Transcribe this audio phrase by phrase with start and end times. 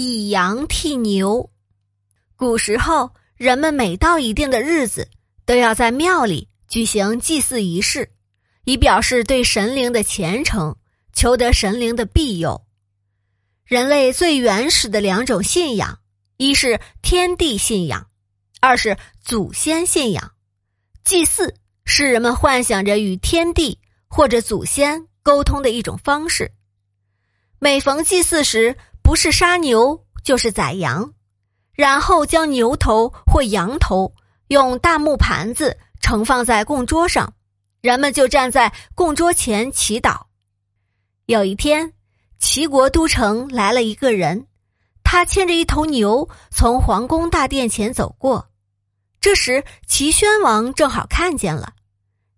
[0.00, 1.50] 以羊替牛。
[2.36, 5.10] 古时候，人们每到一定的日子，
[5.44, 8.08] 都要在庙里举行祭祀仪式，
[8.62, 10.76] 以表示对神灵的虔诚，
[11.12, 12.64] 求得神灵的庇佑。
[13.64, 15.98] 人类最原始的两种信仰，
[16.36, 18.06] 一是天地信仰，
[18.60, 20.30] 二是祖先信仰。
[21.02, 26.52] 祭祀是人们幻想着与天地或者祖先沟通的一种方式。
[27.58, 28.76] 每逢祭祀时，
[29.08, 31.14] 不是杀牛就是宰羊，
[31.72, 34.12] 然后将牛头或羊头
[34.48, 37.32] 用大木盘子盛放在供桌上，
[37.80, 40.24] 人们就站在供桌前祈祷。
[41.24, 41.94] 有一天，
[42.38, 44.46] 齐国都城来了一个人，
[45.02, 48.50] 他牵着一头牛从皇宫大殿前走过。
[49.22, 51.72] 这时，齐宣王正好看见了，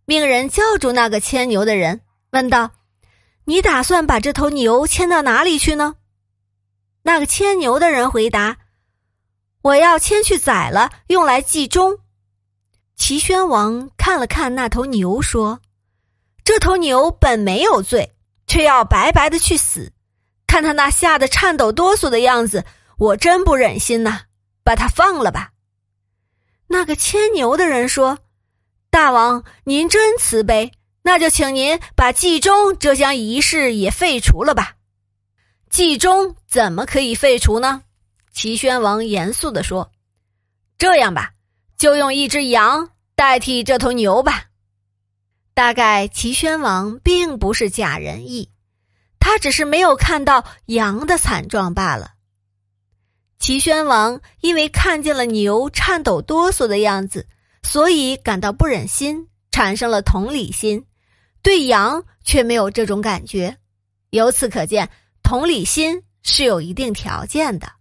[0.04, 2.70] 命人叫住那个牵牛的人，问道
[3.44, 5.96] ：“你打算把这头牛牵到哪里去呢？”
[7.02, 8.58] 那个牵牛的人回答
[9.62, 11.98] ：“我要牵去宰了，用来祭钟。”
[12.96, 15.60] 齐宣王看了看那头牛，说
[16.44, 18.12] ：“这头牛本没有罪，
[18.46, 19.92] 却要白白的去死。
[20.46, 22.64] 看他那吓得颤抖哆嗦的样子，
[22.98, 24.22] 我真不忍心呐，
[24.62, 25.50] 把他放了吧。”
[26.68, 28.18] 那个牵牛的人说
[28.90, 30.72] ：“大王，您真慈悲，
[31.02, 34.74] 那就请您把祭钟这项仪式也废除了吧。”
[35.70, 37.82] 祭中怎么可以废除呢？
[38.32, 39.92] 齐宣王严肃地说
[40.76, 41.30] ：“这样吧，
[41.78, 44.46] 就用一只羊代替这头牛吧。”
[45.54, 48.50] 大概齐宣王并不是假仁义，
[49.20, 52.14] 他只是没有看到羊的惨状罢了。
[53.38, 57.28] 齐宣王因为看见了牛颤抖哆嗦的样子，
[57.62, 60.84] 所以感到不忍心，产生了同理心，
[61.42, 63.56] 对羊却没有这种感觉。
[64.10, 64.90] 由此可见。
[65.30, 67.79] 同理心是有一定条件的。